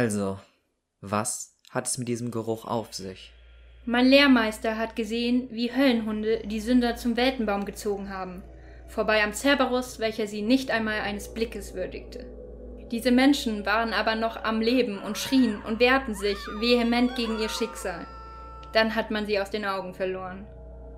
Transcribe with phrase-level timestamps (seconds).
[0.00, 0.38] Also,
[1.02, 3.34] was hat es mit diesem Geruch auf sich?
[3.84, 8.42] Mein Lehrmeister hat gesehen, wie Höllenhunde die Sünder zum Weltenbaum gezogen haben,
[8.88, 12.24] vorbei am Cerberus, welcher sie nicht einmal eines Blickes würdigte.
[12.90, 17.50] Diese Menschen waren aber noch am Leben und schrien und wehrten sich vehement gegen ihr
[17.50, 18.06] Schicksal.
[18.72, 20.46] Dann hat man sie aus den Augen verloren.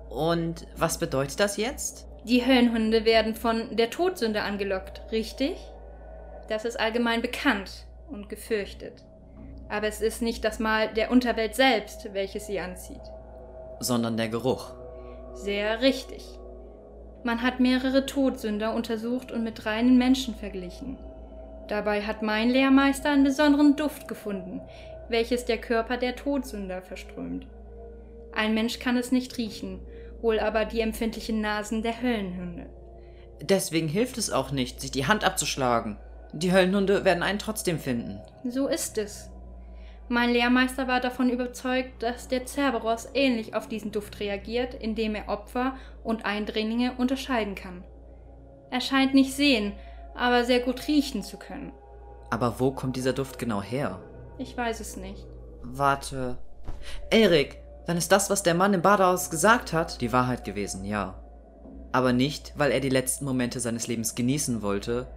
[0.09, 2.07] Und was bedeutet das jetzt?
[2.23, 5.57] Die Höllenhunde werden von der Todsünde angelockt, richtig?
[6.47, 9.03] Das ist allgemein bekannt und gefürchtet.
[9.69, 13.01] Aber es ist nicht das Mal der Unterwelt selbst, welches sie anzieht.
[13.79, 14.73] Sondern der Geruch.
[15.33, 16.39] Sehr richtig.
[17.23, 20.97] Man hat mehrere Todsünder untersucht und mit reinen Menschen verglichen.
[21.67, 24.61] Dabei hat mein Lehrmeister einen besonderen Duft gefunden,
[25.09, 27.47] welches der Körper der Todsünder verströmt.
[28.33, 29.79] Ein Mensch kann es nicht riechen,
[30.21, 32.65] wohl aber die empfindlichen Nasen der Höllenhunde.
[33.41, 35.97] Deswegen hilft es auch nicht, sich die Hand abzuschlagen.
[36.33, 38.19] Die Höllenhunde werden einen trotzdem finden.
[38.43, 39.29] So ist es.
[40.09, 45.29] Mein Lehrmeister war davon überzeugt, dass der Cerberus ähnlich auf diesen Duft reagiert, indem er
[45.29, 47.83] Opfer und Eindringlinge unterscheiden kann.
[48.69, 49.73] Er scheint nicht sehen,
[50.15, 51.71] aber sehr gut riechen zu können.
[52.31, 53.99] Aber wo kommt dieser Duft genau her?
[54.39, 55.25] Ich weiß es nicht.
[55.61, 56.37] Warte.
[57.09, 61.15] Erik, dann ist das, was der Mann im Badehaus gesagt hat, die Wahrheit gewesen, ja.
[61.91, 65.07] Aber nicht, weil er die letzten Momente seines Lebens genießen wollte,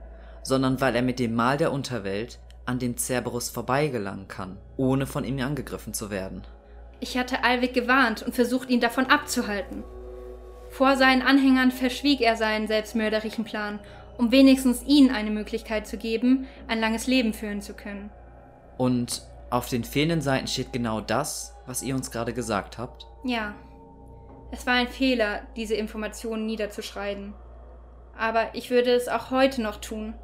[0.46, 5.24] sondern weil er mit dem Mal der Unterwelt an dem Cerberus vorbeigelangen kann, ohne von
[5.24, 6.42] ihm angegriffen zu werden.
[7.00, 9.82] Ich hatte Alvik gewarnt und versucht, ihn davon abzuhalten.
[10.70, 13.80] Vor seinen Anhängern verschwieg er seinen selbstmörderischen Plan,
[14.18, 18.10] um wenigstens ihnen eine Möglichkeit zu geben, ein langes Leben führen zu können.
[18.78, 23.06] Und auf den fehlenden Seiten steht genau das, was ihr uns gerade gesagt habt?
[23.24, 23.54] Ja.
[24.52, 27.34] Es war ein Fehler, diese Informationen niederzuschreiben.
[28.16, 30.14] Aber ich würde es auch heute noch tun,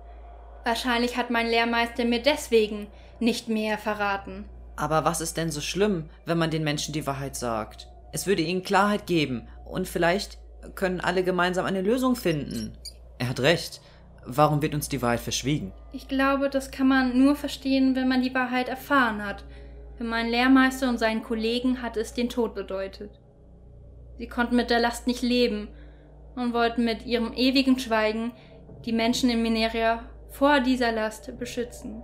[0.65, 2.87] Wahrscheinlich hat mein Lehrmeister mir deswegen
[3.21, 4.45] nicht mehr verraten.
[4.77, 7.89] Aber was ist denn so schlimm, wenn man den Menschen die Wahrheit sagt?
[8.13, 10.39] Es würde ihnen Klarheit geben und vielleicht
[10.75, 12.77] können alle gemeinsam eine Lösung finden.
[13.19, 13.81] Er hat recht.
[14.25, 15.73] Warum wird uns die Wahrheit verschwiegen?
[15.93, 19.45] Ich glaube, das kann man nur verstehen, wenn man die Wahrheit erfahren hat.
[19.99, 23.11] Für meinen Lehrmeister und seinen Kollegen hat es den Tod bedeutet.
[24.19, 25.69] Sie konnten mit der Last nicht leben
[26.37, 28.33] und wollten mit ihrem ewigen Schweigen
[28.85, 32.03] die Menschen in Mineria vor dieser Last beschützen.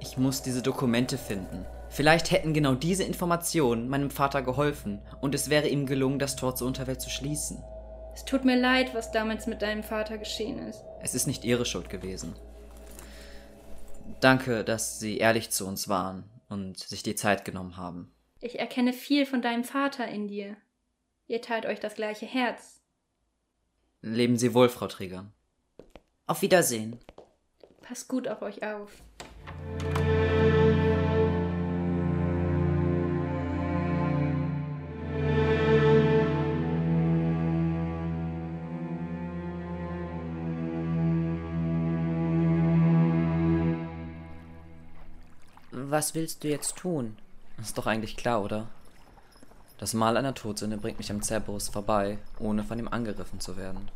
[0.00, 1.66] Ich muss diese Dokumente finden.
[1.90, 6.56] Vielleicht hätten genau diese Informationen meinem Vater geholfen und es wäre ihm gelungen, das Tor
[6.56, 7.62] zur Unterwelt zu schließen.
[8.14, 10.82] Es tut mir leid, was damals mit deinem Vater geschehen ist.
[11.02, 12.34] Es ist nicht ihre Schuld gewesen.
[14.20, 18.12] Danke, dass Sie ehrlich zu uns waren und sich die Zeit genommen haben.
[18.40, 20.56] Ich erkenne viel von deinem Vater in dir.
[21.26, 22.80] Ihr teilt euch das gleiche Herz.
[24.00, 25.26] Leben Sie wohl, Frau Träger.
[26.26, 26.98] Auf Wiedersehen.
[27.82, 28.90] Passt gut auf euch auf.
[45.70, 47.18] Was willst du jetzt tun?
[47.60, 48.68] Ist doch eigentlich klar, oder?
[49.78, 53.90] Das Mal einer Todsünde bringt mich am Cerberus vorbei, ohne von ihm angegriffen zu werden.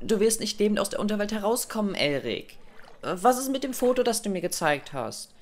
[0.00, 2.58] Du wirst nicht lebend aus der Unterwelt herauskommen, Elric.
[3.02, 5.34] Was ist mit dem Foto, das du mir gezeigt hast?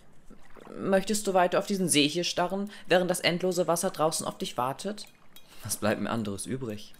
[0.78, 4.56] Möchtest du weiter auf diesen See hier starren, während das endlose Wasser draußen auf dich
[4.56, 5.06] wartet?
[5.62, 6.94] Was bleibt mir anderes übrig?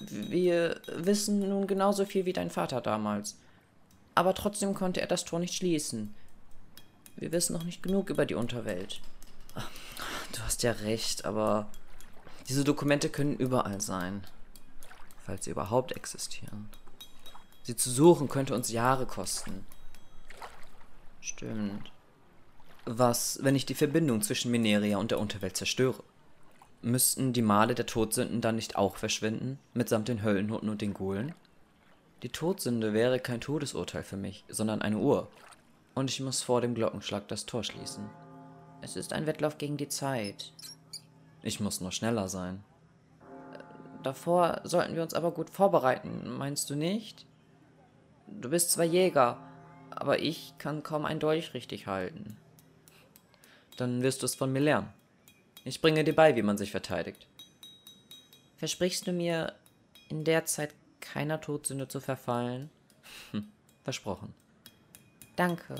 [0.00, 3.36] Wir wissen nun genauso viel wie dein Vater damals.
[4.14, 6.14] Aber trotzdem konnte er das Tor nicht schließen.
[7.16, 9.00] Wir wissen noch nicht genug über die Unterwelt.
[10.32, 11.68] Du hast ja recht, aber
[12.48, 14.26] diese Dokumente können überall sein.
[15.26, 16.70] Falls sie überhaupt existieren.
[17.62, 19.66] Sie zu suchen könnte uns Jahre kosten.
[21.22, 21.92] Stimmt.
[22.84, 26.02] Was, wenn ich die Verbindung zwischen Mineria und der Unterwelt zerstöre?
[26.82, 31.32] Müssten die Male der Todsünden dann nicht auch verschwinden, mitsamt den Höllenhunden und den Gulen?
[32.24, 35.28] Die Todsünde wäre kein Todesurteil für mich, sondern eine Uhr.
[35.94, 38.10] Und ich muss vor dem Glockenschlag das Tor schließen.
[38.80, 40.52] Es ist ein Wettlauf gegen die Zeit.
[41.44, 42.64] Ich muss nur schneller sein.
[44.02, 47.26] Davor sollten wir uns aber gut vorbereiten, meinst du nicht?
[48.26, 49.38] Du bist zwar Jäger,
[50.02, 52.36] aber ich kann kaum ein Dolch richtig halten.
[53.76, 54.92] Dann wirst du es von mir lernen.
[55.64, 57.28] Ich bringe dir bei, wie man sich verteidigt.
[58.56, 59.54] Versprichst du mir,
[60.08, 62.68] in der Zeit keiner Todsünde zu verfallen?
[63.30, 63.46] Hm,
[63.84, 64.34] versprochen.
[65.36, 65.76] Danke.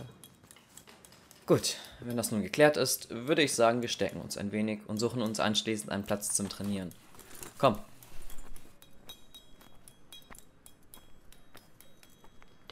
[1.46, 4.98] Gut, wenn das nun geklärt ist, würde ich sagen, wir stecken uns ein wenig und
[4.98, 6.92] suchen uns anschließend einen Platz zum Trainieren.
[7.58, 7.80] Komm,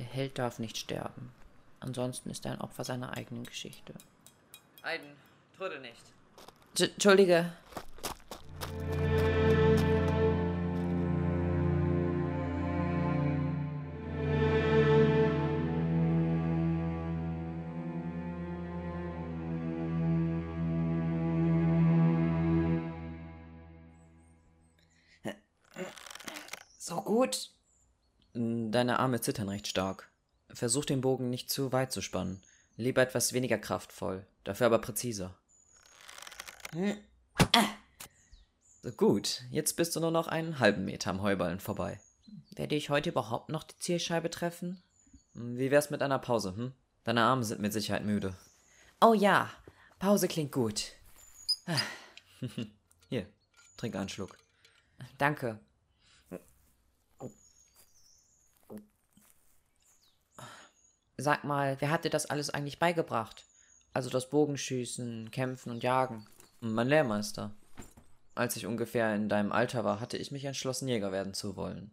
[0.00, 1.30] Der Held darf nicht sterben.
[1.80, 3.94] Ansonsten ist er ein Opfer seiner eigenen Geschichte.
[4.82, 5.10] Aiden,
[5.56, 6.02] trödel nicht.
[6.78, 7.52] Entschuldige.
[26.78, 27.50] So gut.
[28.34, 30.09] Deine Arme zittern recht stark.
[30.54, 32.42] Versuch den Bogen nicht zu weit zu spannen.
[32.76, 35.34] Lieber etwas weniger kraftvoll, dafür aber präziser.
[38.82, 42.00] So gut, jetzt bist du nur noch einen halben Meter am Heuballen vorbei.
[42.54, 44.82] Werde ich heute überhaupt noch die Zielscheibe treffen?
[45.34, 46.72] Wie wär's mit einer Pause, hm?
[47.04, 48.36] Deine Arme sind mit Sicherheit müde.
[49.00, 49.50] Oh ja,
[49.98, 50.92] Pause klingt gut.
[53.08, 53.26] Hier,
[53.76, 54.36] trink einen Schluck.
[55.18, 55.58] Danke.
[61.20, 63.44] Sag mal, wer hat dir das alles eigentlich beigebracht?
[63.92, 66.26] Also das Bogenschießen, Kämpfen und Jagen.
[66.60, 67.54] Mein Lehrmeister.
[68.34, 71.90] Als ich ungefähr in deinem Alter war, hatte ich mich entschlossen, Jäger werden zu wollen.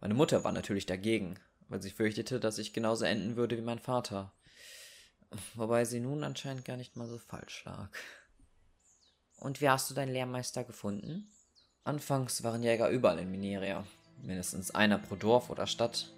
[0.00, 1.38] Meine Mutter war natürlich dagegen,
[1.68, 4.32] weil sie fürchtete, dass ich genauso enden würde wie mein Vater.
[5.54, 7.88] Wobei sie nun anscheinend gar nicht mal so falsch lag.
[9.36, 11.30] Und wie hast du deinen Lehrmeister gefunden?
[11.84, 13.86] Anfangs waren Jäger überall in Mineria.
[14.20, 16.10] Mindestens einer pro Dorf oder Stadt.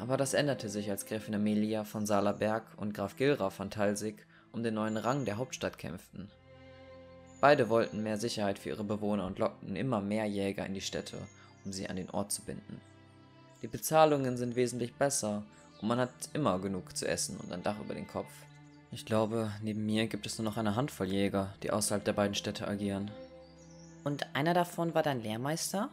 [0.00, 4.62] Aber das änderte sich, als Gräfin Amelia von Salaberg und Graf Gilra von Talsig um
[4.62, 6.30] den neuen Rang der Hauptstadt kämpften.
[7.40, 11.16] Beide wollten mehr Sicherheit für ihre Bewohner und lockten immer mehr Jäger in die Städte,
[11.64, 12.80] um sie an den Ort zu binden.
[13.62, 15.42] Die Bezahlungen sind wesentlich besser
[15.80, 18.30] und man hat immer genug zu essen und ein Dach über den Kopf.
[18.92, 22.34] Ich glaube, neben mir gibt es nur noch eine Handvoll Jäger, die außerhalb der beiden
[22.34, 23.10] Städte agieren.
[24.04, 25.90] Und einer davon war dein Lehrmeister?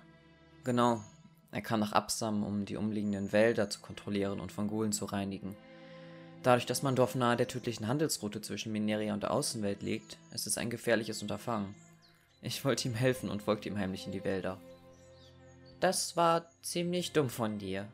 [0.63, 1.03] Genau,
[1.57, 5.57] er kam nach Absam, um die umliegenden Wälder zu kontrollieren und von Gulen zu reinigen.
[6.43, 10.45] Dadurch, dass mein Dorf nahe der tödlichen Handelsroute zwischen Mineria und der Außenwelt liegt, ist
[10.45, 11.73] es ein gefährliches Unterfangen.
[12.43, 14.59] Ich wollte ihm helfen und folgte ihm heimlich in die Wälder.
[15.79, 17.87] Das war ziemlich dumm von dir.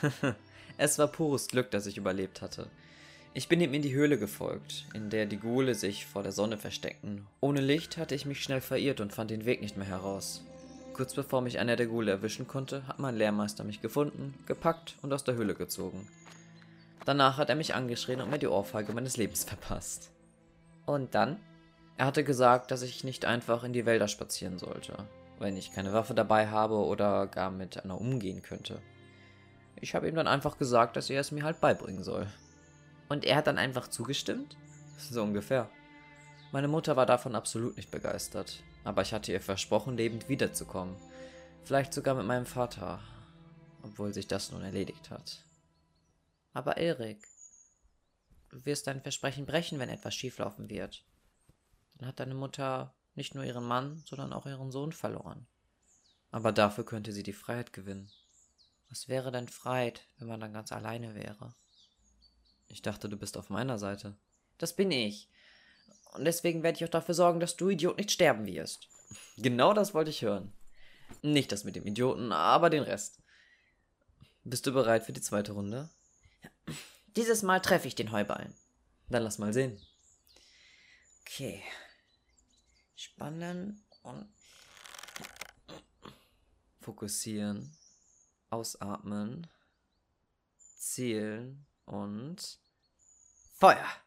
[0.78, 2.70] es war pures Glück, dass ich überlebt hatte.
[3.34, 6.56] Ich bin ihm in die Höhle gefolgt, in der die Ghule sich vor der Sonne
[6.56, 7.26] versteckten.
[7.42, 10.42] Ohne Licht hatte ich mich schnell verirrt und fand den Weg nicht mehr heraus.
[10.94, 15.12] Kurz bevor mich einer der Ghule erwischen konnte, hat mein Lehrmeister mich gefunden, gepackt und
[15.12, 16.08] aus der Höhle gezogen.
[17.04, 20.12] Danach hat er mich angeschrien und mir die Ohrfeige meines Lebens verpasst.
[20.86, 21.38] Und dann?
[21.96, 24.96] Er hatte gesagt, dass ich nicht einfach in die Wälder spazieren sollte,
[25.40, 28.80] wenn ich keine Waffe dabei habe oder gar mit einer umgehen könnte.
[29.80, 32.28] Ich habe ihm dann einfach gesagt, dass er es mir halt beibringen soll.
[33.08, 34.56] Und er hat dann einfach zugestimmt?
[34.96, 35.68] So ungefähr.
[36.52, 40.96] Meine Mutter war davon absolut nicht begeistert, aber ich hatte ihr versprochen, lebend wiederzukommen.
[41.64, 43.00] Vielleicht sogar mit meinem Vater,
[43.82, 45.44] obwohl sich das nun erledigt hat.
[46.52, 47.26] Aber Erik,
[48.50, 51.04] du wirst dein Versprechen brechen, wenn etwas schieflaufen wird.
[51.96, 55.46] Dann hat deine Mutter nicht nur ihren Mann, sondern auch ihren Sohn verloren.
[56.30, 58.10] Aber dafür könnte sie die Freiheit gewinnen.
[58.88, 61.54] Was wäre denn Freiheit, wenn man dann ganz alleine wäre?
[62.68, 64.16] Ich dachte, du bist auf meiner Seite.
[64.58, 65.28] Das bin ich.
[66.14, 68.88] Und deswegen werde ich auch dafür sorgen, dass du Idiot nicht sterben wirst.
[69.36, 70.52] Genau das wollte ich hören.
[71.22, 73.18] Nicht das mit dem Idioten, aber den Rest.
[74.44, 75.90] Bist du bereit für die zweite Runde?
[77.16, 78.54] Dieses Mal treffe ich den Heuballen.
[79.08, 79.80] Dann lass mal sehen.
[81.22, 81.62] Okay.
[82.94, 84.28] Spannen und
[86.80, 87.76] fokussieren,
[88.50, 89.46] ausatmen,
[90.76, 92.58] zielen und
[93.54, 94.03] Feuer.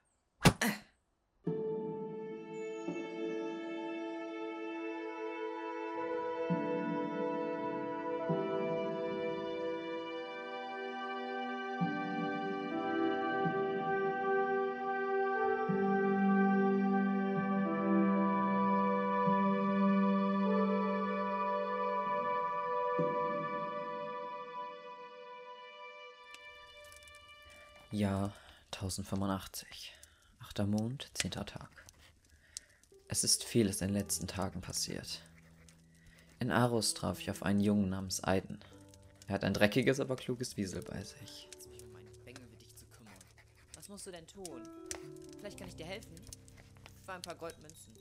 [28.73, 29.93] 1085.
[30.39, 31.69] Achter Mond, zehnter Tag.
[33.07, 35.23] Es ist vieles in den letzten Tagen passiert.
[36.39, 38.59] In Arus traf ich auf einen Jungen namens Aiden.
[39.27, 41.49] Er hat ein dreckiges, aber kluges Wiesel bei sich.
[43.75, 44.61] Was musst du denn tun?
[45.39, 46.13] Vielleicht kann ich dir helfen.
[47.05, 47.93] Für ein paar Goldmünzen.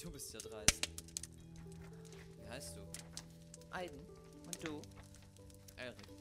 [0.00, 0.88] Du bist ja dreist.
[2.36, 3.74] Wie heißt du?
[3.74, 3.98] Aiden.
[4.46, 4.80] Und du?
[5.76, 6.17] Erik.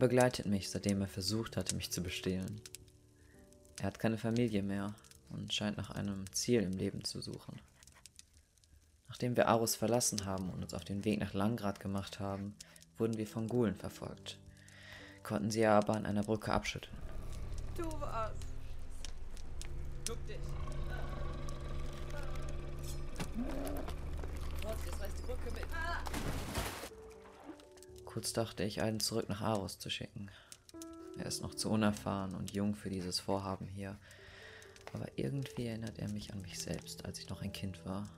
[0.00, 2.62] Begleitet mich, seitdem er versucht hatte, mich zu bestehlen.
[3.80, 4.94] Er hat keine Familie mehr
[5.28, 7.60] und scheint nach einem Ziel im Leben zu suchen.
[9.08, 12.54] Nachdem wir Arus verlassen haben und uns auf den Weg nach Langrad gemacht haben,
[12.96, 14.38] wurden wir von Gulen verfolgt,
[15.22, 16.96] konnten sie aber an einer Brücke abschütteln.
[17.76, 18.36] Du warst.
[20.06, 20.38] Duck dich!
[28.12, 30.32] Kurz dachte ich, einen zurück nach Aros zu schicken.
[31.16, 33.96] Er ist noch zu unerfahren und jung für dieses Vorhaben hier.
[34.92, 38.08] Aber irgendwie erinnert er mich an mich selbst, als ich noch ein Kind war.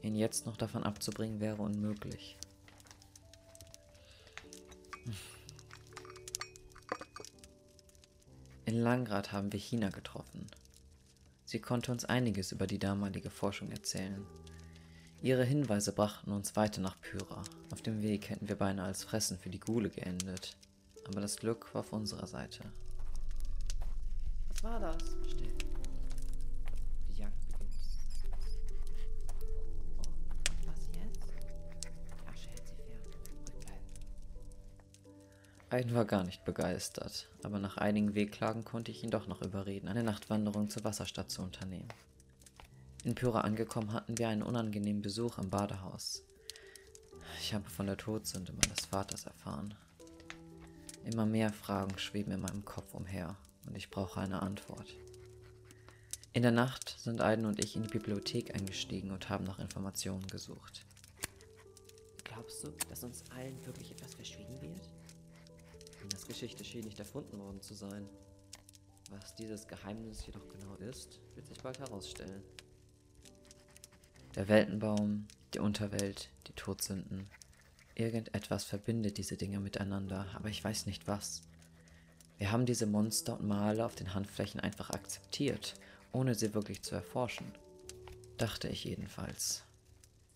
[0.00, 2.38] Ihn jetzt noch davon abzubringen wäre unmöglich.
[8.64, 10.46] In Langrad haben wir China getroffen.
[11.44, 14.24] Sie konnte uns einiges über die damalige Forschung erzählen.
[15.22, 17.42] Ihre Hinweise brachten uns weiter nach Pyra.
[17.72, 20.56] Auf dem Weg hätten wir beinahe als Fressen für die Gule geendet.
[21.06, 22.64] Aber das Glück war auf unserer Seite.
[24.48, 24.96] Was war das?
[25.28, 25.52] Still.
[27.08, 27.74] Die Jagd beginnt.
[30.66, 31.34] Was jetzt?
[31.84, 33.02] Die Asche hält sie fern.
[33.44, 33.84] Ruhig bleiben.
[35.68, 39.88] Aiden war gar nicht begeistert, aber nach einigen Wehklagen konnte ich ihn doch noch überreden,
[39.88, 41.88] eine Nachtwanderung zur Wasserstadt zu unternehmen.
[43.02, 46.22] In Pyra angekommen hatten wir einen unangenehmen Besuch im Badehaus.
[47.40, 49.74] Ich habe von der Todsünde meines Vaters erfahren.
[51.06, 54.94] Immer mehr Fragen schweben in meinem Kopf umher und ich brauche eine Antwort.
[56.34, 60.26] In der Nacht sind Aiden und ich in die Bibliothek eingestiegen und haben nach Informationen
[60.26, 60.84] gesucht.
[62.22, 64.90] Glaubst du, dass uns allen wirklich etwas verschwiegen wird?
[66.10, 68.06] Das Geschichte schien nicht erfunden worden zu sein.
[69.10, 72.42] Was dieses Geheimnis jedoch genau ist, wird sich bald herausstellen.
[74.36, 77.28] Der Weltenbaum, die Unterwelt, die Todsünden.
[77.96, 81.42] Irgendetwas verbindet diese Dinge miteinander, aber ich weiß nicht was.
[82.38, 85.74] Wir haben diese Monster und Male auf den Handflächen einfach akzeptiert,
[86.12, 87.46] ohne sie wirklich zu erforschen.
[88.38, 89.64] Dachte ich jedenfalls.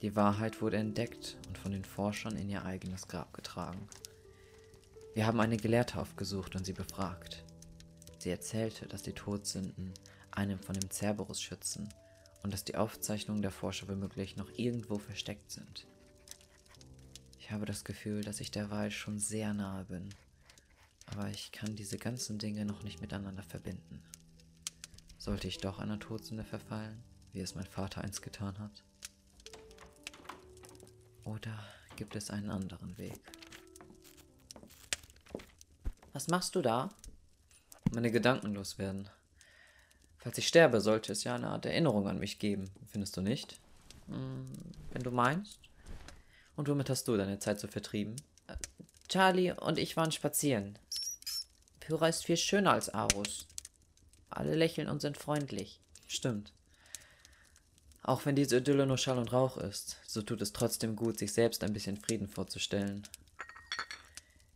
[0.02, 3.88] Die Wahrheit wurde entdeckt und von den Forschern in ihr eigenes Grab getragen.
[5.14, 7.44] Wir haben eine Gelehrte aufgesucht und sie befragt.
[8.18, 9.94] Sie erzählte, dass die Todsünden
[10.32, 11.88] einen von dem Cerberus schützen
[12.44, 15.86] und dass die Aufzeichnungen der Forscher womöglich noch irgendwo versteckt sind.
[17.40, 20.10] Ich habe das Gefühl, dass ich der Wahl schon sehr nahe bin,
[21.06, 24.02] aber ich kann diese ganzen Dinge noch nicht miteinander verbinden.
[25.16, 28.84] Sollte ich doch einer Todsünde verfallen, wie es mein Vater einst getan hat?
[31.24, 31.64] Oder
[31.96, 33.18] gibt es einen anderen Weg?
[36.12, 36.90] Was machst du da?
[37.90, 39.08] Meine Gedanken loswerden.
[40.24, 43.58] Falls ich sterbe, sollte es ja eine Art Erinnerung an mich geben, findest du nicht?
[44.08, 44.46] Hm,
[44.90, 45.58] wenn du meinst.
[46.56, 48.16] Und womit hast du deine Zeit so vertrieben?
[48.46, 48.54] Äh,
[49.06, 50.78] Charlie und ich waren spazieren.
[51.78, 53.46] Pyra ist viel schöner als Arus.
[54.30, 55.78] Alle lächeln und sind freundlich.
[56.06, 56.54] Stimmt.
[58.02, 61.34] Auch wenn diese Idylle nur Schall und Rauch ist, so tut es trotzdem gut, sich
[61.34, 63.06] selbst ein bisschen Frieden vorzustellen.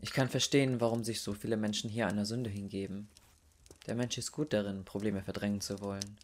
[0.00, 3.10] Ich kann verstehen, warum sich so viele Menschen hier einer Sünde hingeben.
[3.88, 6.18] Der Mensch ist gut darin, Probleme verdrängen zu wollen.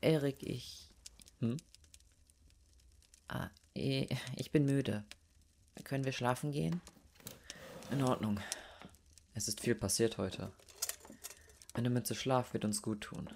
[0.00, 0.88] Erik, ich.
[1.38, 1.56] Hm?
[3.28, 5.04] Ah, ich bin müde.
[5.84, 6.80] Können wir schlafen gehen?
[7.92, 8.40] In Ordnung.
[9.34, 10.50] Es ist viel passiert heute.
[11.72, 13.28] Eine Mütze Schlaf wird uns gut tun.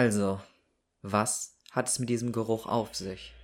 [0.00, 0.40] Also,
[1.02, 3.34] was hat es mit diesem Geruch auf sich?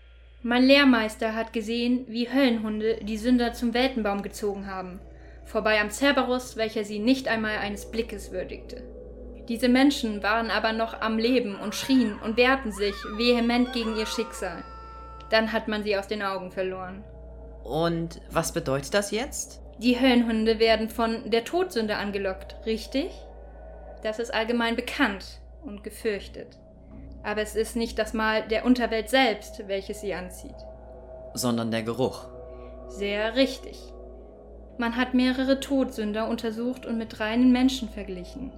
[0.43, 4.99] Mein Lehrmeister hat gesehen, wie Höllenhunde die Sünder zum Weltenbaum gezogen haben,
[5.45, 8.83] vorbei am Cerberus, welcher sie nicht einmal eines Blickes würdigte.
[9.51, 14.07] Diese Menschen waren aber noch am Leben und schrien und wehrten sich vehement gegen ihr
[14.07, 14.65] Schicksal.
[15.29, 17.05] Dann hat man sie aus den Augen verloren.
[17.65, 19.61] Und was bedeutet das jetzt?
[19.77, 23.11] Die Höllenhunde werden von der Todsünde angelockt, richtig?
[24.03, 26.59] Das ist allgemein bekannt und gefürchtet.
[27.23, 30.55] Aber es ist nicht das Mal der Unterwelt selbst, welches sie anzieht.
[31.35, 32.29] Sondern der Geruch.
[32.89, 33.93] Sehr richtig.
[34.79, 38.53] Man hat mehrere Todsünder untersucht und mit reinen Menschen verglichen.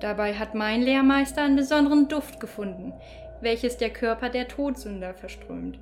[0.00, 2.92] Dabei hat mein Lehrmeister einen besonderen Duft gefunden,
[3.40, 5.78] welches der Körper der Todsünder verströmt.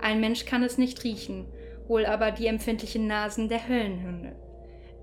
[0.00, 1.46] Ein Mensch kann es nicht riechen,
[1.86, 4.34] wohl aber die empfindlichen Nasen der Höllenhunde.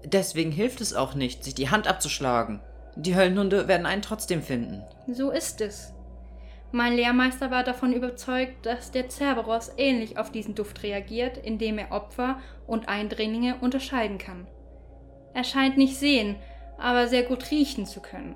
[0.06, 2.62] Deswegen hilft es auch nicht, sich die Hand abzuschlagen.
[2.96, 4.84] Die Höllenhunde werden einen trotzdem finden.
[5.12, 5.94] So ist es.
[6.72, 11.92] Mein Lehrmeister war davon überzeugt, dass der Cerberus ähnlich auf diesen Duft reagiert, indem er
[11.92, 14.48] Opfer und Eindringlinge unterscheiden kann.
[15.34, 16.38] Er scheint nicht sehen,
[16.78, 18.36] aber sehr gut riechen zu können.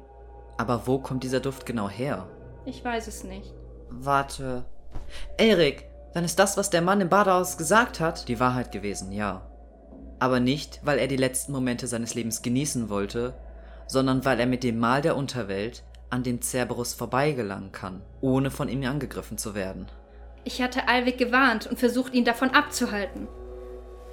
[0.57, 2.27] Aber wo kommt dieser Duft genau her?
[2.65, 3.53] Ich weiß es nicht.
[3.89, 4.65] Warte.
[5.37, 9.49] Erik, dann ist das, was der Mann im Badehaus gesagt hat, die Wahrheit gewesen, ja.
[10.19, 13.33] Aber nicht, weil er die letzten Momente seines Lebens genießen wollte,
[13.89, 18.69] sondern weil er mit dem Mal der Unterwelt an dem Cerberus vorbeigelangen kann, ohne von
[18.69, 19.88] ihm angegriffen zu werden.
[20.43, 23.27] Ich hatte Alvik gewarnt und versucht, ihn davon abzuhalten.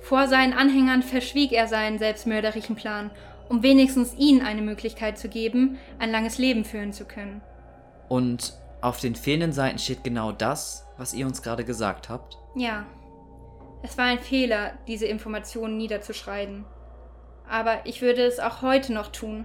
[0.01, 3.11] Vor seinen Anhängern verschwieg er seinen selbstmörderischen Plan,
[3.49, 7.43] um wenigstens ihnen eine Möglichkeit zu geben, ein langes Leben führen zu können.
[8.09, 12.39] Und auf den fehlenden Seiten steht genau das, was ihr uns gerade gesagt habt?
[12.55, 12.87] Ja.
[13.83, 16.65] Es war ein Fehler, diese Informationen niederzuschreiben.
[17.49, 19.45] Aber ich würde es auch heute noch tun.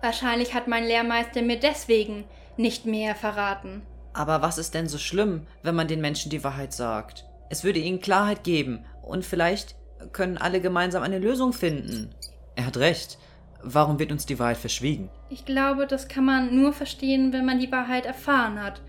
[0.00, 2.24] Wahrscheinlich hat mein Lehrmeister mir deswegen
[2.56, 3.82] nicht mehr verraten.
[4.12, 7.24] Aber was ist denn so schlimm, wenn man den Menschen die Wahrheit sagt?
[7.50, 9.74] Es würde ihnen Klarheit geben und vielleicht
[10.12, 12.10] können alle gemeinsam eine Lösung finden.
[12.56, 13.18] Er hat recht.
[13.62, 15.10] Warum wird uns die Wahrheit verschwiegen?
[15.30, 18.80] Ich glaube, das kann man nur verstehen, wenn man die Wahrheit erfahren hat.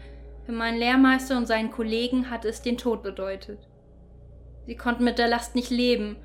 [0.46, 3.60] Für meinen Lehrmeister und seinen Kollegen hat es den Tod bedeutet.
[4.68, 6.18] Sie konnten mit der Last nicht leben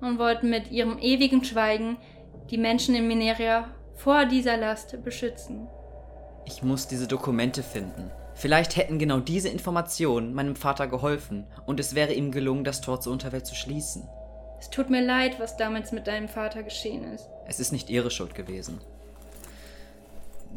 [0.00, 1.96] und wollten mit ihrem ewigen Schweigen
[2.50, 5.66] die Menschen in Mineria vor dieser Last beschützen.
[6.44, 8.10] Ich muss diese Dokumente finden.
[8.34, 13.00] Vielleicht hätten genau diese Informationen meinem Vater geholfen und es wäre ihm gelungen, das Tor
[13.00, 14.06] zur Unterwelt zu schließen.
[14.60, 17.28] Es tut mir leid, was damals mit deinem Vater geschehen ist.
[17.46, 18.80] Es ist nicht ihre Schuld gewesen.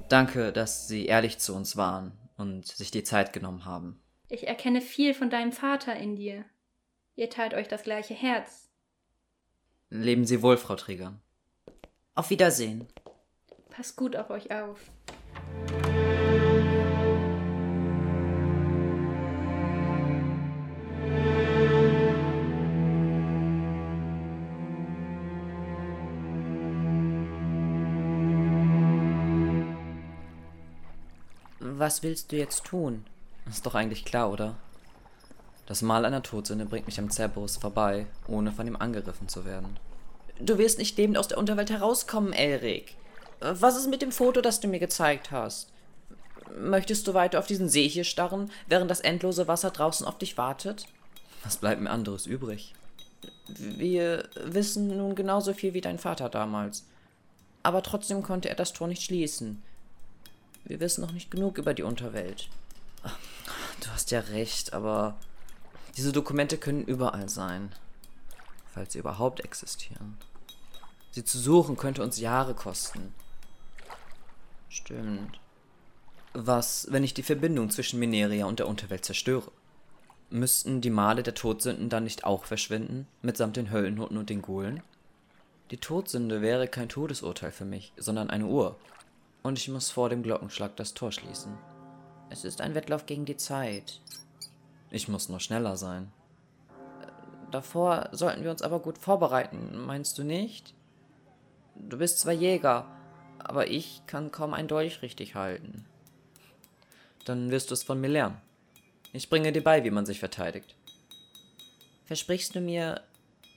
[0.10, 4.02] Danke, dass Sie ehrlich zu uns waren und sich die Zeit genommen haben.
[4.28, 6.46] Ich erkenne viel von deinem Vater in dir.
[7.16, 8.70] Ihr teilt euch das gleiche Herz.
[9.90, 11.20] Leben Sie wohl, Frau Träger.
[12.16, 12.88] Auf Wiedersehen.
[13.80, 14.78] Passt gut auf euch auf.
[31.62, 33.06] Was willst du jetzt tun?
[33.50, 34.58] Ist doch eigentlich klar, oder?
[35.68, 39.80] Das Mal einer Todsünde bringt mich am Cerberus vorbei, ohne von ihm angegriffen zu werden.
[40.42, 42.99] Du wirst nicht lebend aus der Unterwelt herauskommen, Elric.
[43.40, 45.72] Was ist mit dem Foto, das du mir gezeigt hast?
[46.58, 50.38] Möchtest du weiter auf diesen See hier starren, während das endlose Wasser draußen auf dich
[50.38, 50.86] wartet?
[51.44, 52.74] Was bleibt mir anderes übrig?
[53.48, 56.86] Wir wissen nun genauso viel wie dein Vater damals.
[57.64, 59.62] Aber trotzdem konnte er das Tor nicht schließen.
[60.66, 62.50] Wir wissen noch nicht genug über die Unterwelt.
[63.82, 65.18] Du hast ja recht, aber
[65.96, 67.72] diese Dokumente können überall sein.
[68.74, 70.18] Falls sie überhaupt existieren.
[71.12, 73.14] Sie zu suchen könnte uns Jahre kosten.
[74.70, 75.40] Stimmt.
[76.34, 79.52] Was, wenn ich die Verbindung zwischen Mineria und der Unterwelt zerstöre?
[80.30, 84.84] Müssten die Male der Todsünden dann nicht auch verschwinden, mitsamt den Höllenhutten und den Gulen?
[85.72, 88.76] Die Todsünde wäre kein Todesurteil für mich, sondern eine Uhr.
[89.42, 91.58] Und ich muss vor dem Glockenschlag das Tor schließen.
[92.30, 94.02] Es ist ein Wettlauf gegen die Zeit.
[94.92, 96.12] Ich muss nur schneller sein.
[97.50, 100.76] Davor sollten wir uns aber gut vorbereiten, meinst du nicht?
[101.76, 102.86] Du bist zwar Jäger,
[103.40, 105.86] aber ich kann kaum ein Dolch richtig halten.
[107.26, 108.38] Dann wirst du es von mir lernen.
[109.14, 110.76] Ich bringe dir bei, wie man sich verteidigt.
[112.06, 113.02] Versprichst du mir,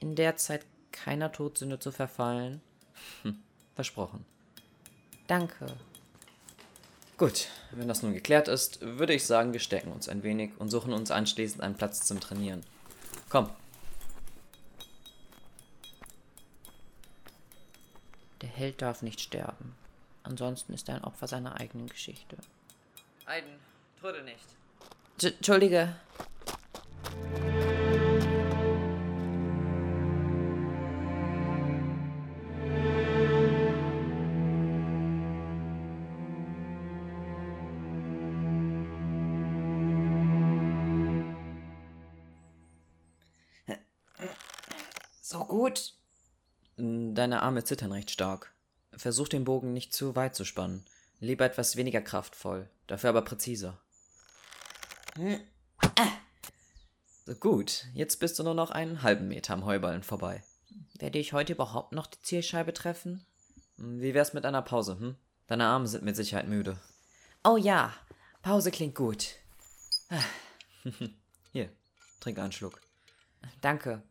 [0.01, 2.61] in der Zeit keiner Todsünde zu verfallen?
[3.23, 3.39] Hm,
[3.75, 4.25] versprochen.
[5.27, 5.67] Danke.
[7.17, 10.71] Gut, wenn das nun geklärt ist, würde ich sagen, wir stecken uns ein wenig und
[10.71, 12.63] suchen uns anschließend einen Platz zum Trainieren.
[13.29, 13.51] Komm.
[18.55, 19.75] Held darf nicht sterben.
[20.23, 22.37] Ansonsten ist er ein Opfer seiner eigenen Geschichte.
[23.27, 23.55] Aiden,
[24.01, 24.47] tröde nicht.
[25.23, 25.95] Entschuldige.
[47.23, 48.53] Deine Arme zittern recht stark.
[48.91, 50.85] Versuch den Bogen nicht zu weit zu spannen.
[51.21, 53.79] Lieber etwas weniger kraftvoll, dafür aber präziser.
[57.25, 60.43] So gut, jetzt bist du nur noch einen halben Meter am Heuballen vorbei.
[60.99, 63.25] Werde ich heute überhaupt noch die Zielscheibe treffen?
[63.77, 65.15] Wie wär's mit einer Pause, hm?
[65.47, 66.77] Deine Arme sind mit Sicherheit müde.
[67.45, 67.95] Oh ja,
[68.43, 69.37] Pause klingt gut.
[71.53, 71.71] Hier,
[72.19, 72.81] trink einen Schluck.
[73.61, 74.03] Danke.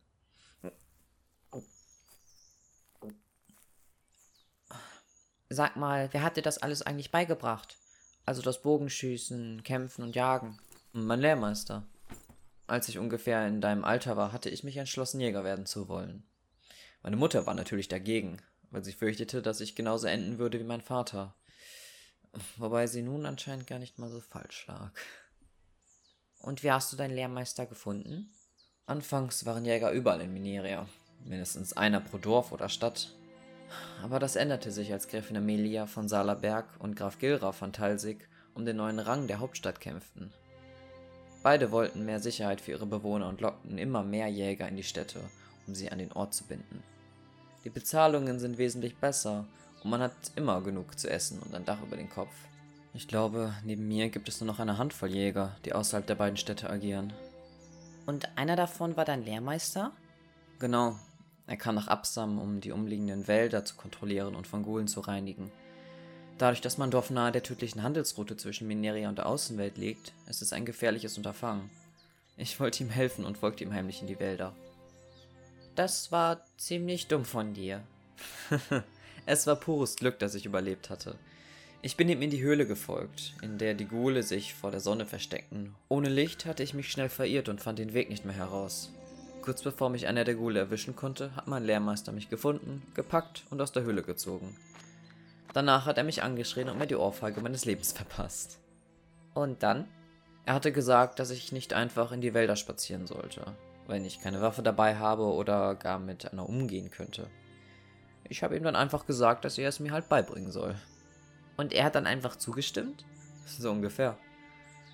[5.54, 7.78] Sag mal, wer hat dir das alles eigentlich beigebracht?
[8.26, 10.58] Also das Bogenschießen, Kämpfen und Jagen.
[10.94, 11.86] Mein Lehrmeister.
[12.68, 16.24] Als ich ungefähr in deinem Alter war, hatte ich mich entschlossen, Jäger werden zu wollen.
[17.04, 18.38] Meine Mutter war natürlich dagegen,
[18.70, 21.36] weil sie fürchtete, dass ich genauso enden würde wie mein Vater.
[22.56, 24.94] Wobei sie nun anscheinend gar nicht mal so falsch lag.
[26.40, 28.30] Und wie hast du deinen Lehrmeister gefunden?
[28.86, 30.88] Anfangs waren Jäger überall in Mineria.
[31.26, 33.14] Mindestens einer pro Dorf oder Stadt.
[34.04, 38.66] Aber das änderte sich, als Gräfin Amelia von Salaberg und Graf Gilra von Talsig um
[38.66, 40.32] den neuen Rang der Hauptstadt kämpften.
[41.44, 45.20] Beide wollten mehr Sicherheit für ihre Bewohner und lockten immer mehr Jäger in die Städte,
[45.68, 46.84] um sie an den Ort zu binden.
[47.64, 49.46] Die Bezahlungen sind wesentlich besser
[49.84, 52.34] und man hat immer genug zu essen und ein Dach über den Kopf.
[52.94, 56.38] Ich glaube, neben mir gibt es nur noch eine Handvoll Jäger, die außerhalb der beiden
[56.38, 57.14] Städte agieren.
[58.06, 59.92] Und einer davon war dein Lehrmeister?
[60.60, 61.00] Genau.
[61.52, 65.52] Er kam nach Absam, um die umliegenden Wälder zu kontrollieren und von Gulen zu reinigen.
[66.38, 70.42] Dadurch, dass mein Dorf nahe der tödlichen Handelsroute zwischen Mineria und der Außenwelt liegt, ist
[70.42, 71.70] es ein gefährliches Unterfangen.
[72.38, 74.56] Ich wollte ihm helfen und folgte ihm heimlich in die Wälder.
[75.76, 77.84] Das war ziemlich dumm von dir.
[79.26, 81.16] es war pures Glück, dass ich überlebt hatte.
[81.82, 85.06] Ich bin ihm in die Höhle gefolgt, in der die Ghule sich vor der Sonne
[85.06, 85.76] versteckten.
[85.90, 88.90] Ohne Licht hatte ich mich schnell verirrt und fand den Weg nicht mehr heraus.
[89.42, 93.60] Kurz bevor mich einer der Ghule erwischen konnte, hat mein Lehrmeister mich gefunden, gepackt und
[93.60, 94.56] aus der Höhle gezogen.
[95.54, 98.60] Danach hat er mich angeschrien und mir die Ohrfeige meines Lebens verpasst.
[99.34, 99.88] Und dann?
[100.46, 103.44] Er hatte gesagt, dass ich nicht einfach in die Wälder spazieren sollte,
[103.88, 107.28] wenn ich keine Waffe dabei habe oder gar mit einer umgehen könnte.
[108.30, 110.76] Ich habe ihm dann einfach gesagt, dass er es mir halt beibringen soll.
[111.58, 113.06] Und er hat dann einfach zugestimmt?
[113.46, 114.18] So ungefähr.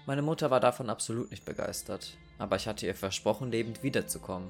[0.05, 4.49] Meine Mutter war davon absolut nicht begeistert, aber ich hatte ihr versprochen, lebend wiederzukommen.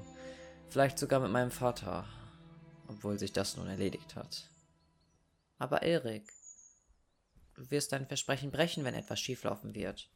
[0.68, 2.06] Vielleicht sogar mit meinem Vater,
[2.88, 4.50] obwohl sich das nun erledigt hat.
[5.58, 6.32] Aber Erik,
[7.54, 10.10] du wirst dein Versprechen brechen, wenn etwas schieflaufen wird.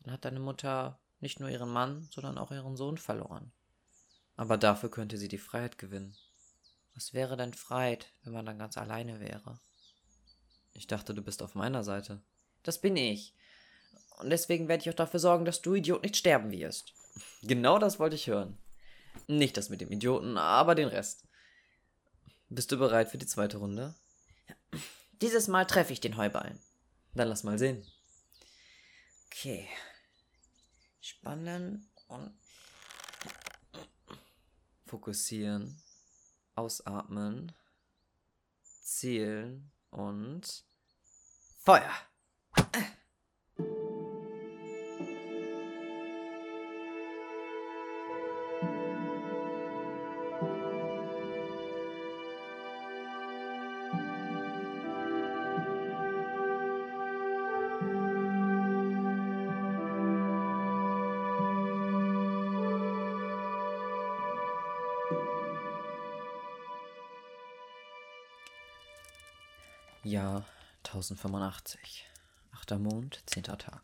[0.00, 3.52] Dann hat deine Mutter nicht nur ihren Mann, sondern auch ihren Sohn verloren.
[4.36, 6.16] Aber dafür könnte sie die Freiheit gewinnen.
[6.94, 9.60] Was wäre denn Freiheit, wenn man dann ganz alleine wäre?
[10.72, 12.22] Ich dachte, du bist auf meiner Seite.
[12.62, 13.34] Das bin ich.
[14.18, 16.92] Und deswegen werde ich auch dafür sorgen, dass du Idiot nicht sterben wirst.
[17.42, 18.58] Genau das wollte ich hören.
[19.26, 21.24] Nicht das mit dem Idioten, aber den Rest.
[22.48, 23.94] Bist du bereit für die zweite Runde?
[25.20, 26.58] Dieses Mal treffe ich den Heuballen.
[27.14, 27.86] Dann lass mal sehen.
[29.26, 29.68] Okay.
[31.00, 32.32] Spannen und
[34.86, 35.80] fokussieren,
[36.54, 37.52] ausatmen,
[38.82, 40.64] zielen und
[41.60, 42.07] Feuer!
[70.98, 72.06] 1085.
[72.50, 73.82] Achter Mond, zehnter Tag.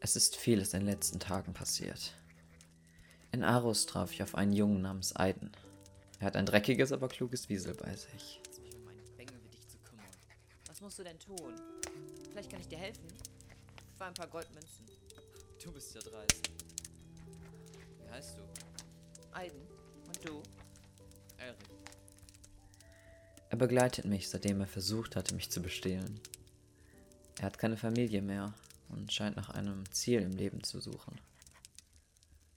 [0.00, 2.14] Es ist vieles in den letzten Tagen passiert.
[3.30, 5.52] In Arus traf ich auf einen Jungen namens Aiden.
[6.18, 8.40] Er hat ein dreckiges, aber kluges Wiesel bei sich.
[10.66, 11.54] Was musst du denn tun?
[12.30, 13.08] Vielleicht kann ich dir helfen.
[13.96, 14.86] Für ein paar Goldmünzen.
[15.62, 16.50] Du bist ja dreist.
[18.04, 18.42] Wie heißt du?
[19.36, 19.60] Aiden.
[20.06, 20.42] Und du?
[21.36, 21.77] Erik.
[23.50, 26.20] Er begleitet mich, seitdem er versucht hatte, mich zu bestehlen.
[27.38, 28.52] Er hat keine Familie mehr
[28.88, 31.18] und scheint nach einem Ziel im Leben zu suchen.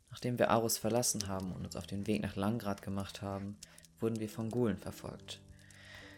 [0.10, 3.58] Nachdem wir Arus verlassen haben und uns auf den Weg nach Langrad gemacht haben,
[4.00, 5.40] wurden wir von Gulen verfolgt,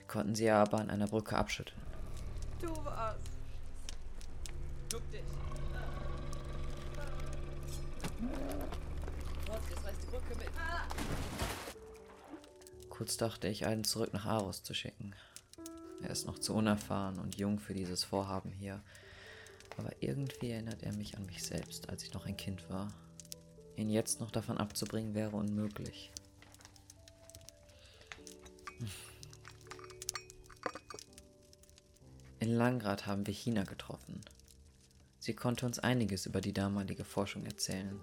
[0.08, 1.80] konnten sie aber an einer Brücke abschütteln.
[2.60, 3.20] Du warst.
[4.90, 5.22] Duck dich.
[13.04, 15.13] Kurz dachte ich, einen zurück nach Arus zu schicken.
[16.02, 18.82] Er ist noch zu unerfahren und jung für dieses Vorhaben hier.
[19.78, 22.94] Aber irgendwie erinnert er mich an mich selbst, als ich noch ein Kind war.
[23.76, 26.13] Ihn jetzt noch davon abzubringen wäre unmöglich.
[32.39, 34.22] In Langrad haben wir China getroffen.
[35.20, 38.00] Sie konnte uns einiges über die damalige Forschung erzählen.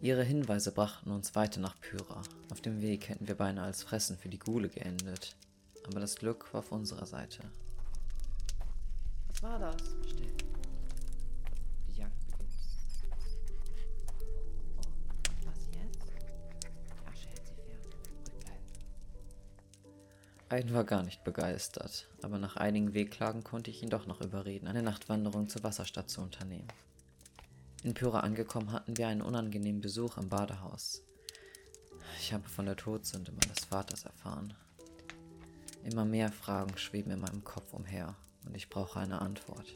[0.00, 2.22] Ihre Hinweise brachten uns weiter nach Pyra.
[2.52, 5.34] Auf dem Weg hätten wir beinahe als Fressen für die Gule geendet.
[5.88, 7.42] Aber das Glück war auf unserer Seite.
[9.28, 9.74] Was war das?
[10.08, 10.32] Still.
[11.88, 12.52] Die Jagd beginnt.
[15.44, 16.12] Was jetzt?
[16.62, 17.80] Die Asche hält sie fern.
[18.14, 18.64] Ruhig bleiben.
[20.48, 24.68] Aiden war gar nicht begeistert, aber nach einigen Wehklagen konnte ich ihn doch noch überreden,
[24.68, 26.68] eine Nachtwanderung zur Wasserstadt zu unternehmen.
[27.84, 31.02] In Pyra angekommen hatten wir einen unangenehmen Besuch im Badehaus.
[32.18, 34.52] Ich habe von der Todsünde meines Vaters erfahren.
[35.84, 39.74] Immer mehr Fragen schweben in meinem Kopf umher und ich brauche eine Antwort.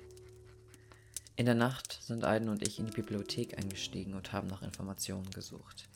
[1.36, 5.30] In der Nacht sind Aiden und ich in die Bibliothek eingestiegen und haben nach Informationen
[5.30, 5.88] gesucht.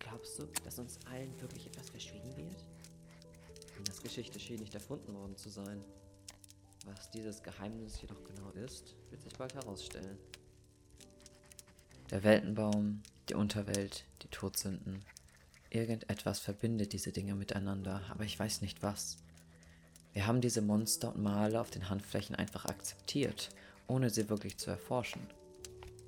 [0.00, 2.64] Glaubst du, dass uns allen wirklich etwas verschwiegen wird?
[3.78, 5.84] Inas Geschichte schien nicht erfunden worden zu sein.
[6.84, 10.18] Was dieses Geheimnis jedoch genau ist, wird sich bald herausstellen.
[12.14, 15.04] Der Weltenbaum, die Unterwelt, die Todsünden.
[15.68, 19.16] Irgendetwas verbindet diese Dinge miteinander, aber ich weiß nicht was.
[20.12, 23.48] Wir haben diese Monster und Male auf den Handflächen einfach akzeptiert,
[23.88, 25.26] ohne sie wirklich zu erforschen.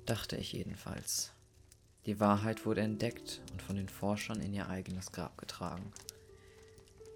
[0.05, 1.33] Dachte ich jedenfalls.
[2.05, 5.91] Die Wahrheit wurde entdeckt und von den Forschern in ihr eigenes Grab getragen.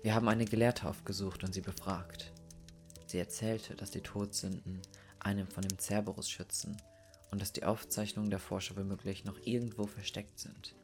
[0.04, 2.34] Wir haben eine Gelehrte aufgesucht und sie befragt.
[3.06, 4.82] Sie erzählte, dass die Todsünden
[5.22, 6.76] einen von dem Cerberus schützen
[7.32, 10.76] und dass die Aufzeichnungen der Forscher womöglich noch irgendwo versteckt sind.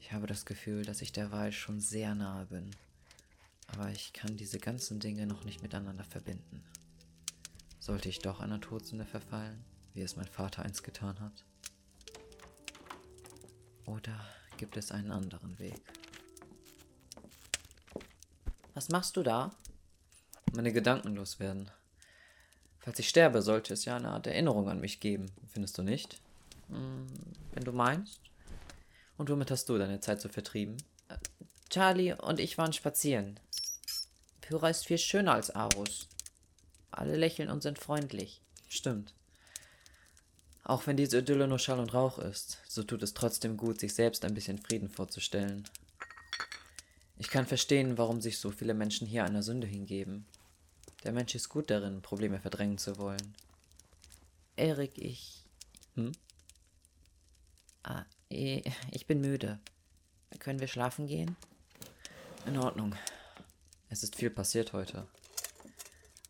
[0.00, 2.70] Ich habe das Gefühl, dass ich der Wahrheit schon sehr nahe bin,
[3.68, 6.64] aber ich kann diese ganzen Dinge noch nicht miteinander verbinden.
[7.78, 11.44] Sollte ich doch einer Todsünde verfallen, wie es mein Vater einst getan hat?
[13.86, 14.24] Oder
[14.56, 15.82] gibt es einen anderen Weg?
[18.72, 19.54] Was machst du da?
[20.54, 21.70] Meine Gedanken loswerden.
[22.84, 26.20] Falls ich sterbe, sollte es ja eine Art Erinnerung an mich geben, findest du nicht?
[26.68, 27.06] Hm,
[27.54, 28.20] wenn du meinst.
[29.16, 30.76] Und womit hast du deine Zeit so vertrieben?
[31.70, 33.40] Charlie und ich waren spazieren.
[34.42, 36.08] Pyra ist viel schöner als Arus.
[36.90, 38.42] Alle lächeln und sind freundlich.
[38.68, 39.14] Stimmt.
[40.62, 43.94] Auch wenn diese Idylle nur Schall und Rauch ist, so tut es trotzdem gut, sich
[43.94, 45.66] selbst ein bisschen Frieden vorzustellen.
[47.16, 50.26] Ich kann verstehen, warum sich so viele Menschen hier einer Sünde hingeben.
[51.04, 53.34] Der Mensch ist gut darin, Probleme verdrängen zu wollen.
[54.56, 55.44] Erik, ich.
[55.94, 56.12] Hm?
[57.82, 59.60] Ah, ich bin müde.
[60.38, 61.36] Können wir schlafen gehen?
[62.46, 62.94] In Ordnung.
[63.90, 65.06] Es ist viel passiert heute.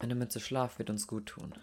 [0.01, 1.55] Eine Mütze Schlaf wird uns gut tun.